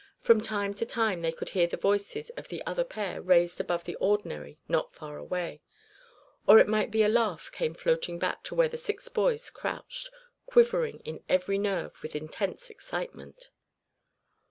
[0.19, 3.83] From time to time they could hear the voices of the other pair raised above
[3.83, 5.61] the ordinary not far away;
[6.47, 10.09] or it might be a laugh came floating back to where the six boys crouched,
[10.47, 13.51] quivering in every nerve with intense excitement.